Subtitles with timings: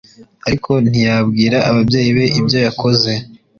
[0.47, 3.11] ariko ntiyabwira ababyeyi be ibyo yakoze